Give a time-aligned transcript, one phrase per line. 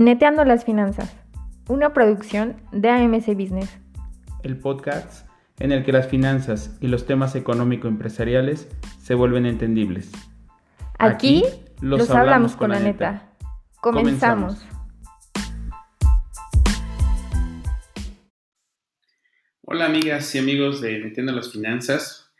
[0.00, 1.12] Neteando las Finanzas,
[1.66, 3.80] una producción de AMC Business.
[4.44, 5.28] El podcast
[5.58, 8.68] en el que las finanzas y los temas económico-empresariales
[9.02, 10.12] se vuelven entendibles.
[11.00, 11.42] Aquí,
[11.80, 13.32] los, hablamos, con la neta.
[13.80, 14.64] Comenzamos.
[19.62, 22.30] Hola amigas y amigos de Neteando las Finanzas.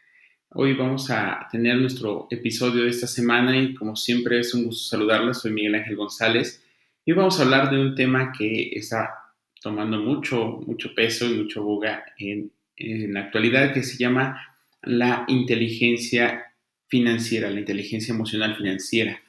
[0.50, 4.90] Hoy vamos a tener nuestro episodio de esta semana y como siempre es un gusto
[4.90, 5.38] saludarles.
[5.38, 6.62] Soy Miguel Ángel González
[7.08, 9.14] y vamos a hablar de un tema que está
[9.62, 14.38] tomando mucho, mucho peso y mucho boga en, la actualidad, que se llama
[14.82, 16.52] la inteligencia
[16.86, 19.22] financiera, la inteligencia emocional financiera,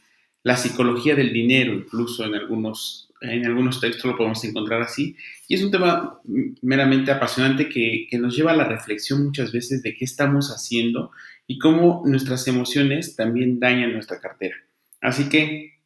[0.44, 5.16] la psicología del dinero, incluso en algunos, en algunos textos lo podemos encontrar así.
[5.48, 6.20] Y es un tema
[6.62, 11.12] meramente apasionante que, que nos lleva a la reflexión muchas veces de qué estamos haciendo
[11.48, 14.58] y cómo nuestras emociones también dañan nuestra cartera.
[15.00, 15.79] Así que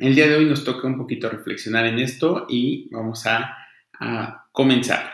[0.00, 3.56] el día de hoy nos toca un poquito reflexionar en esto y vamos a,
[4.52, 5.10] comenzar.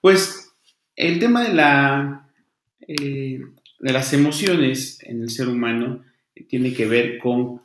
[0.00, 0.52] Pues
[0.96, 2.28] el tema de, la,
[2.80, 3.40] eh,
[3.78, 6.02] de las emociones en el ser humano
[6.48, 7.60] tiene que ver con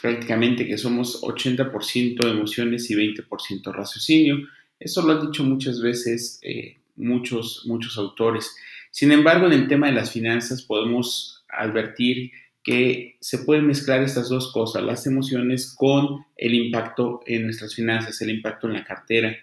[0.00, 4.38] prácticamente que somos 80% emociones y 20% raciocinio.
[4.80, 8.56] Eso lo han dicho muchas veces eh, muchos, muchos autores.
[8.90, 12.32] Sin embargo, en el tema de las finanzas podemos advertir
[12.66, 18.20] que se pueden mezclar estas dos cosas, las emociones con el impacto en nuestras finanzas,
[18.20, 19.36] el impacto en la cartera.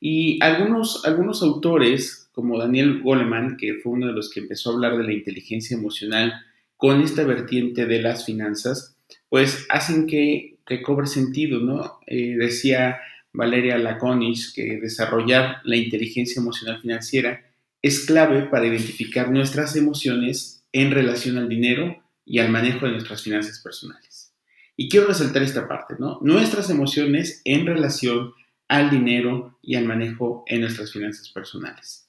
[0.00, 4.72] Y algunos, algunos autores, como Daniel Goleman, que fue uno de los que empezó a
[4.74, 6.32] hablar de la inteligencia emocional
[6.76, 8.96] con esta vertiente de las finanzas,
[9.28, 12.00] pues hacen que, que cobre sentido, ¿no?
[12.08, 12.98] Eh, decía
[13.32, 17.40] Valeria Laconis que desarrollar la inteligencia emocional financiera
[17.82, 23.22] es clave para identificar nuestras emociones en relación al dinero, y al manejo de nuestras
[23.22, 24.32] finanzas personales.
[24.76, 26.18] Y quiero resaltar esta parte, ¿no?
[26.22, 28.32] Nuestras emociones en relación
[28.68, 32.08] al dinero y al manejo en nuestras finanzas personales.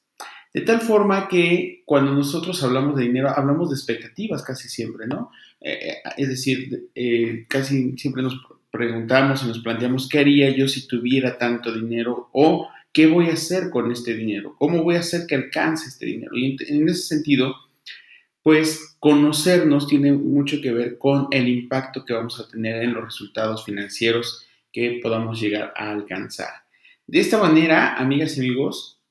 [0.53, 5.29] De tal forma que cuando nosotros hablamos de dinero, hablamos de expectativas casi siempre, ¿no?
[5.59, 8.39] Eh, eh, es decir, eh, casi siempre nos
[8.71, 13.33] preguntamos y nos planteamos qué haría yo si tuviera tanto dinero o qué voy a
[13.33, 16.31] hacer con este dinero, cómo voy a hacer que alcance este dinero.
[16.37, 17.53] Y en ese sentido,
[18.45, 23.03] pues conocernos tiene mucho que ver con el impacto que vamos a tener en los
[23.03, 26.51] resultados financieros que podamos llegar a alcanzar.
[27.07, 29.01] De esta manera, amigas y amigos,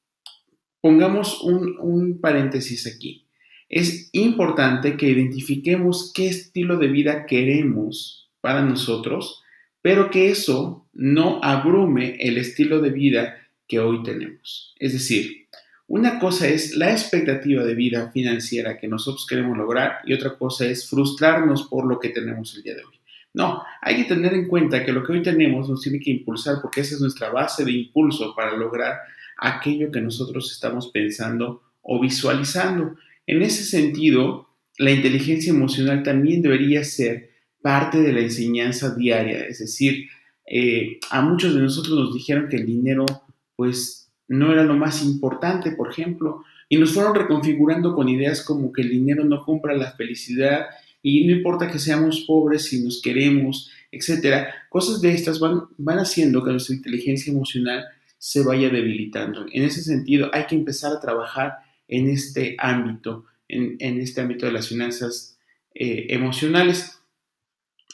[0.80, 3.26] pongamos un, paréntesis aquí.
[3.68, 9.42] Es importante que identifiquemos qué estilo de vida queremos para nosotros,
[9.82, 14.76] pero que eso no abrume el estilo de vida que hoy tenemos.
[14.78, 15.48] Es decir,
[15.94, 20.66] una cosa es la expectativa de vida financiera que nosotros queremos lograr y otra cosa
[20.66, 22.98] es frustrarnos por lo que tenemos el día de hoy.
[23.32, 26.56] No, hay que tener en cuenta que lo que hoy tenemos nos tiene que impulsar
[26.60, 28.98] porque esa es nuestra base de impulso para lograr
[29.38, 32.96] aquello que nosotros estamos pensando o visualizando.
[33.24, 37.30] En ese sentido, la inteligencia emocional también debería ser
[37.62, 40.08] parte de la enseñanza diaria, es decir,
[40.44, 43.06] eh, a muchos de nosotros nos dijeron que el dinero,
[43.54, 48.72] pues no era lo más importante, por ejemplo, y nos fueron reconfigurando con ideas como
[48.72, 50.66] que el dinero no compra la felicidad
[51.02, 54.54] y no importa que seamos pobres si nos queremos, etcétera.
[54.70, 57.84] Cosas de estas van, van haciendo que nuestra inteligencia emocional
[58.18, 59.44] se vaya debilitando.
[59.52, 61.58] En ese sentido, hay que empezar a trabajar
[61.88, 65.38] en este ámbito, en, este ámbito de las finanzas
[65.74, 66.98] eh, emocionales.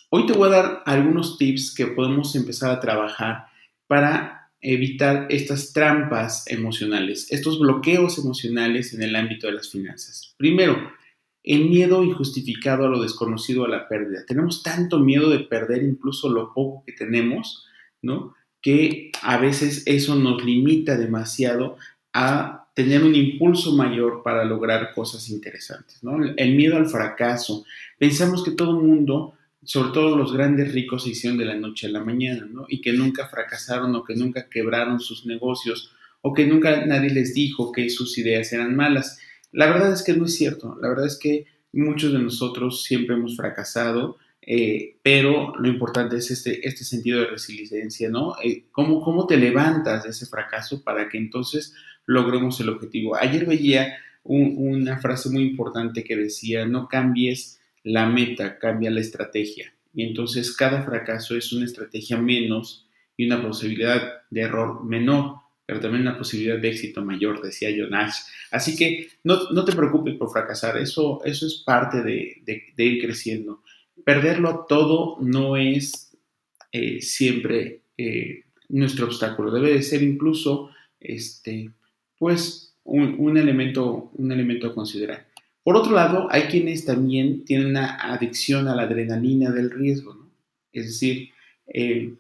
[0.09, 3.47] Hoy te voy a dar algunos tips que podemos empezar a trabajar
[3.89, 10.35] para evitar estas trampas emocionales, estos bloqueos emocionales en el ámbito de las finanzas.
[10.37, 10.77] Primero,
[11.43, 14.25] el miedo injustificado a lo desconocido, a la pérdida.
[14.27, 17.67] Tenemos tanto miedo de perder incluso lo poco que tenemos,
[18.03, 18.35] ¿no?
[18.61, 21.79] Que a veces eso nos limita demasiado
[22.13, 26.01] a tener un impulso mayor para lograr cosas interesantes.
[26.37, 27.65] El miedo al fracaso.
[27.99, 31.87] Pensamos que todo el mundo sobre todo los grandes ricos se hicieron de la noche
[31.87, 32.67] a la mañana, ¿no?
[32.69, 35.93] Y que nunca fracasaron o que nunca quebraron sus negocios
[36.23, 39.19] o que nunca nadie les dijo que sus ideas eran malas.
[39.53, 43.17] La verdad es que no es cierto, la verdad es que muchos de nosotros siempre
[43.17, 48.35] hemos fracasado, eh, pero lo importante es este, este sentido de resiliencia, ¿no?
[48.43, 51.75] Eh, ¿cómo, ¿Cómo te levantas de ese fracaso para que entonces
[52.07, 53.17] logremos el objetivo?
[53.17, 59.73] Ayer veía una frase muy importante que decía, no cambies la meta, cambia la estrategia.
[59.93, 62.87] Y entonces cada fracaso es una estrategia menos
[63.17, 65.37] y una posibilidad de error menor,
[65.67, 68.29] pero también una posibilidad de éxito mayor, decía Jonas.
[68.51, 72.43] Así que no, te preocupes por fracasar, eso, eso es parte de,
[72.77, 73.63] ir creciendo.
[74.05, 76.17] perderlo todo no es
[76.73, 81.71] eh, siempre eh, nuestro obstáculo, debe de ser incluso, este,
[82.19, 85.29] pues, un, elemento, un elemento a considerar.
[85.63, 90.31] Por otro lado, hay quienes también tienen una adicción a la adrenalina del riesgo, ¿no?
[90.73, 91.31] Es decir,
[91.67, 92.15] eh,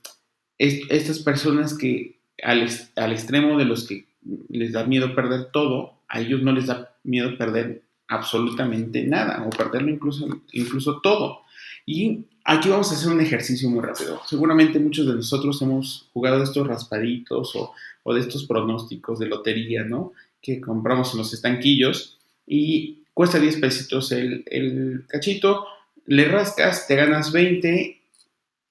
[0.58, 4.06] estas personas que al, al, extremo de los que
[4.48, 9.50] les da miedo perder todo, a ellos no les da miedo perder absolutamente nada o
[9.50, 11.42] perderlo incluso, incluso todo.
[11.86, 14.20] Y aquí vamos a hacer un ejercicio muy rápido.
[14.26, 17.72] Seguramente muchos de nosotros hemos jugado estos raspaditos o,
[18.02, 20.12] o de estos pronósticos de lotería, ¿no?
[20.42, 25.66] Que compramos en los estanquillos y cuesta 10 pesitos el, cachito,
[26.06, 28.00] le rascas, te ganas 20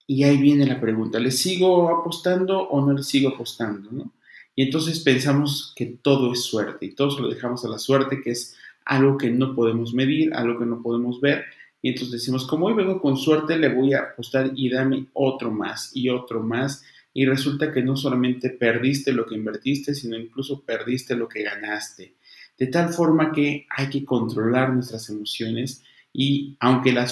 [0.07, 4.11] y ahí viene la pregunta, ¿le sigo apostando o no le sigo apostando?
[4.55, 8.31] Y entonces pensamos que todo es suerte y todos lo dejamos a la suerte, que
[8.31, 11.45] es algo que no podemos medir, algo que no podemos ver.
[11.81, 15.51] Y entonces decimos, como hoy vengo con suerte, le voy a apostar y dame otro
[15.51, 16.83] más y otro más.
[17.13, 22.15] Y resulta que no solamente perdiste lo que invertiste, sino incluso perdiste lo que ganaste.
[22.59, 27.03] De tal forma que hay que controlar nuestras emociones y aunque la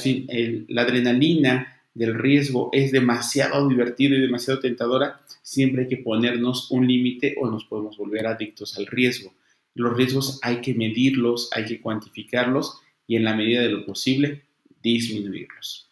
[0.81, 7.35] adrenalina del riesgo es demasiado divertido y demasiado tentadora, siempre hay que ponernos un límite
[7.39, 9.33] o nos podemos volver adictos al riesgo.
[9.73, 14.43] Los riesgos hay que medirlos, hay que cuantificarlos y en la medida de lo posible
[14.83, 15.87] disminuirlos.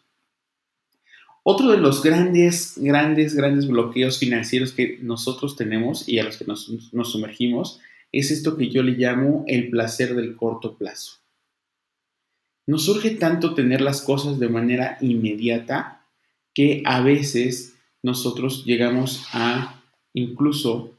[1.44, 6.44] Otro de los grandes, grandes, grandes bloqueos financieros que nosotros tenemos y a los que
[6.44, 7.80] nos sumergimos
[8.12, 11.18] es esto que yo le llamo el placer del corto plazo.
[12.66, 16.04] Nos surge tanto tener las cosas de manera inmediata
[16.52, 19.82] que a veces nosotros llegamos a
[20.14, 20.98] incluso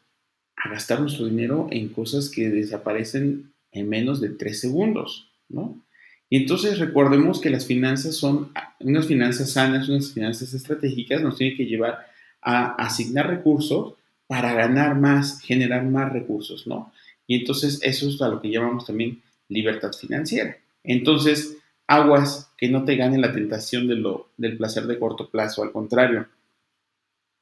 [0.56, 5.83] a gastar nuestro dinero en cosas que desaparecen en menos de tres segundos, ¿no?
[6.30, 11.56] Y entonces recordemos que las finanzas son unas finanzas sanas, unas finanzas estratégicas, nos tienen
[11.56, 12.06] que llevar
[12.42, 13.94] a asignar recursos
[14.27, 16.91] para ganar más, generar más recursos, ¿no?
[17.25, 20.57] Y entonces eso es a lo que llamamos también libertad financiera.
[20.83, 21.57] Entonces,
[21.88, 23.95] aguas que no te gane la tentación de
[24.38, 26.27] del placer de corto plazo, al contrario,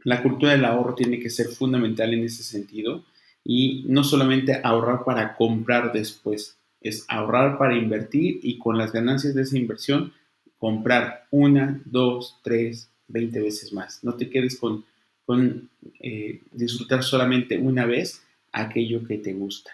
[0.03, 3.03] la cultura del ahorro tiene que ser fundamental en ese sentido
[3.43, 9.33] y no solamente ahorrar para comprar después, es ahorrar para invertir y con las ganancias
[9.33, 10.13] de esa inversión
[10.59, 14.03] comprar una, dos, tres, veinte veces más.
[14.03, 14.85] No te quedes con,
[15.25, 15.69] con
[15.99, 19.71] eh, disfrutar solamente una vez aquello que te gusta.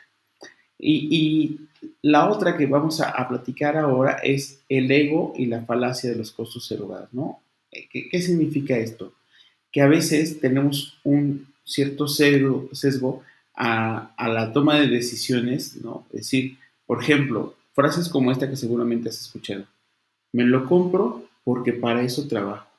[0.79, 1.59] Y,
[2.03, 6.31] la otra que vamos a, platicar ahora es el ego y la falacia de los
[6.31, 7.41] costos erogados, ¿no?
[7.71, 9.13] ¿Qué, significa esto?
[9.71, 13.23] Que a veces tenemos un cierto sesgo,
[13.55, 16.05] a, a, la toma de decisiones, ¿no?
[16.11, 19.65] Es decir, por ejemplo, frases como esta que seguramente has escuchado.
[20.33, 22.70] Me lo compro porque para eso trabajo.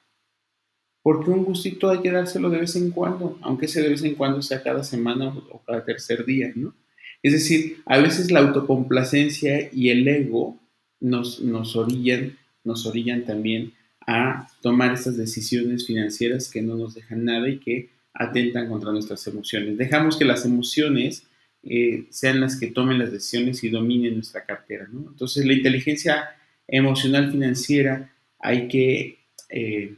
[1.02, 4.14] Porque un gustito hay que dárselo de vez en cuando, aunque ese de vez en
[4.14, 6.74] cuando sea cada semana o cada tercer día, ¿no?
[7.22, 10.60] Es decir, a veces la autocomplacencia y el ego
[11.00, 13.72] nos, nos, orillan, nos orillan también
[14.06, 19.26] a tomar estas decisiones financieras que no nos dejan nada y que atentan contra nuestras
[19.26, 19.78] emociones.
[19.78, 21.24] Dejamos que las emociones
[21.62, 24.88] eh, sean las que tomen las decisiones y dominen nuestra cartera.
[24.92, 26.30] Entonces, la inteligencia
[26.66, 29.18] emocional financiera hay que,
[29.48, 29.94] eh,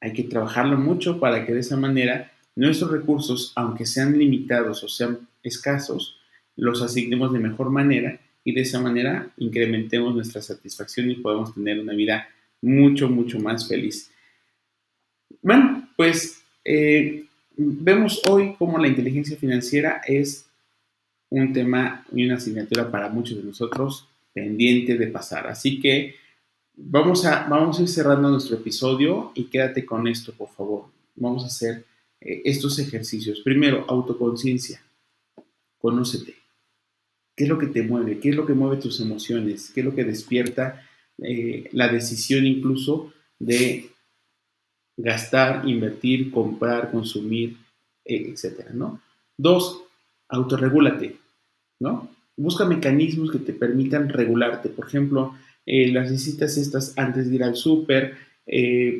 [0.00, 4.88] hay que trabajarlo mucho para que de esa manera nuestros recursos, aunque sean limitados o
[4.88, 6.18] sean escasos,
[6.56, 11.78] los asignemos de mejor manera y de esa manera incrementemos nuestra satisfacción y podemos tener
[11.80, 12.28] una vida
[12.60, 14.10] mucho, mucho más feliz.
[15.42, 17.24] Bueno, pues eh,
[17.56, 20.46] vemos hoy cómo la inteligencia financiera es
[21.30, 25.46] un tema y una asignatura para muchos de nosotros pendiente de pasar.
[25.46, 26.16] Así que
[26.78, 30.86] vamos a, vamos a ir cerrando nuestro episodio y quédate con esto, por favor.
[31.16, 31.84] Vamos a hacer
[32.20, 33.40] eh, estos ejercicios.
[33.40, 34.80] Primero, autoconciencia.
[35.78, 36.34] Conócete.
[37.36, 38.18] ¿Qué es lo que te mueve?
[38.18, 39.70] ¿Qué es lo que mueve tus emociones?
[39.70, 40.82] ¿Qué es lo que despierta
[41.18, 43.90] eh, la decisión incluso de
[44.96, 47.56] gastar, invertir, comprar, consumir,
[48.04, 49.00] eh, etcétera, ¿no?
[49.36, 49.82] Dos,
[50.28, 51.16] autorregúlate,
[51.80, 52.08] ¿no?
[52.36, 54.68] Busca mecanismos que te permitan regularte.
[54.68, 55.34] Por ejemplo,
[55.68, 58.26] eh, las visitas estas antes de ir al súper,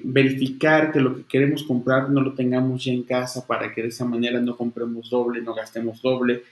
[0.04, 3.88] verificar que lo que queremos comprar no lo tengamos ya en casa para que de
[3.88, 6.42] esa manera no compremos doble, no gastemos doble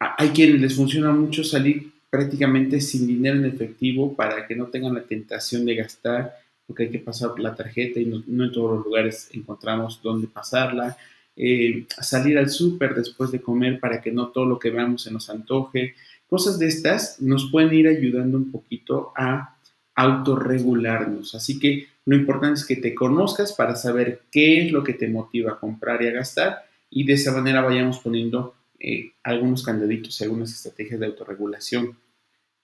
[0.00, 4.94] hay quienes les funciona mucho salir prácticamente sin dinero en efectivo para que no tengan
[4.94, 6.34] la tentación de gastar,
[6.66, 10.96] porque hay que pasar la tarjeta y no, en todos los lugares encontramos dónde pasarla.
[11.36, 15.12] Eh, salir al súper después de comer para que no todo lo que veamos se
[15.12, 15.94] nos antoje.
[16.30, 19.56] Cosas de estas nos pueden ir ayudando un poquito a
[19.96, 21.34] autorregularnos.
[21.34, 25.08] Así que lo importante es que te conozcas para saber qué es lo que te
[25.08, 30.20] motiva a comprar y a gastar y de esa manera vayamos poniendo eh, algunos candaditos,
[30.22, 31.96] algunas estrategias de autorregulación.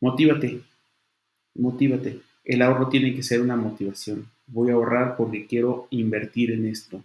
[0.00, 0.60] Motívate,
[1.56, 2.20] motívate.
[2.44, 4.30] El ahorro tiene que ser una motivación.
[4.46, 7.02] Voy a ahorrar porque quiero invertir en esto.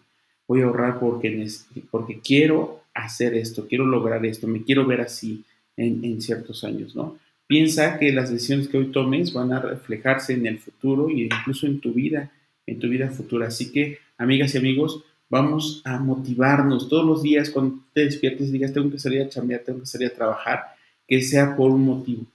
[0.47, 1.47] Voy a ahorrar porque,
[1.89, 5.43] porque quiero hacer esto, quiero lograr esto, me quiero ver así
[5.85, 7.17] en, ciertos años, ¿no?
[7.47, 11.67] Piensa que las decisiones que hoy tomes van a reflejarse en el futuro e incluso
[11.67, 12.31] en tu vida,
[12.65, 13.47] en tu vida futura.
[13.47, 18.51] Así que, amigas y amigos, vamos a motivarnos todos los días cuando te despiertes y
[18.51, 20.63] digas, tengo que salir a chambear, tengo que salir a trabajar,
[21.07, 22.25] que sea por un motivo,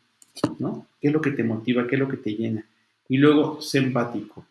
[0.58, 0.86] ¿no?
[1.00, 1.86] ¿Qué es lo que te motiva?
[1.86, 2.66] ¿Qué es lo que te llena?
[3.08, 4.44] Y luego, sé empático,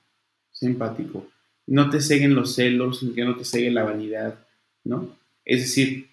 [0.51, 1.27] sé empático.
[1.67, 4.39] No te seguen los celos, que no te segue la vanidad,
[4.83, 5.09] ¿no?
[5.43, 6.07] Es decir,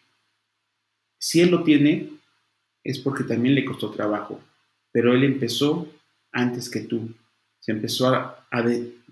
[1.18, 2.08] si él lo tiene,
[2.84, 4.40] es porque también le costó trabajo,
[4.90, 5.88] pero él empezó
[6.32, 7.10] antes que tú.
[7.60, 8.46] Se empezó a,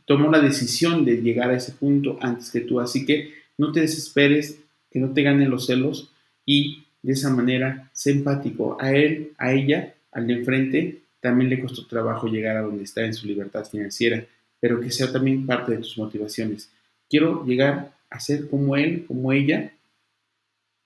[0.05, 3.81] tomó la decisión de llegar a ese punto antes que tú, así que no te
[3.81, 4.59] desesperes,
[4.91, 6.11] que no te ganen los celos
[6.45, 11.61] y de esa manera sé empático a él, a ella, al de enfrente, también le
[11.61, 14.25] costó trabajo llegar a donde está en su libertad financiera,
[14.59, 16.71] pero que sea también parte de tus motivaciones.
[17.09, 19.73] Quiero llegar a ser como él, como ella,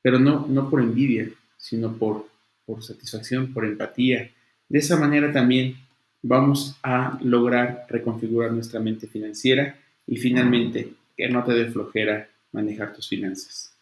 [0.02, 2.26] pero no, no por envidia, sino por
[2.66, 4.30] por satisfacción, por empatía.
[4.68, 5.76] De esa manera también
[6.22, 12.94] vamos a lograr reconfigurar nuestra mente financiera y finalmente que no te dé flojera manejar
[12.94, 13.74] tus finanzas.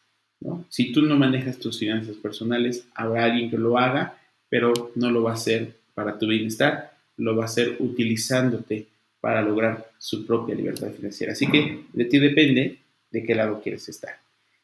[0.69, 5.23] Si tú no manejas tus finanzas personales, habrá alguien que lo haga, pero no lo
[5.23, 8.89] va a hacer para tu bienestar, lo va a hacer utilizándote
[9.21, 11.33] para lograr su propia libertad financiera.
[11.33, 12.79] Así que de ti depende
[13.11, 14.22] de qué lado quieres estar.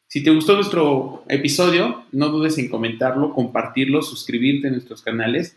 [0.09, 5.55] Si te gustó nuestro episodio, no dudes en comentarlo, compartirlo, suscribirte a nuestros canales.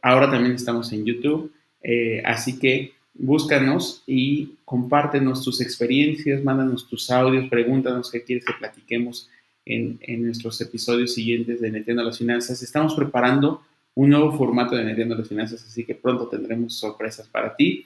[0.00, 1.52] Ahora también estamos en YouTube,
[1.82, 8.54] eh, así que búscanos y compártenos tus experiencias, mándanos tus audios, pregúntanos qué quieres que
[8.54, 9.28] platiquemos
[9.66, 12.62] en, nuestros episodios siguientes de Netiendo las Finanzas.
[12.62, 13.60] Estamos preparando
[13.94, 17.84] un nuevo formato de Netiendo las Finanzas, así que pronto tendremos sorpresas para ti.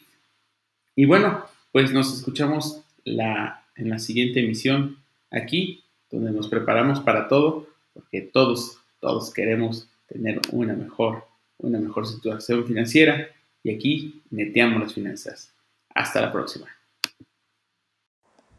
[0.94, 4.98] Y bueno, pues nos escuchamos en la siguiente emisión
[5.32, 5.83] aquí
[6.14, 11.24] donde nos preparamos para todo, porque todos, todos queremos tener una mejor,
[11.58, 13.28] una mejor situación financiera
[13.62, 15.52] y aquí neteamos las finanzas.
[15.94, 16.66] Hasta la próxima.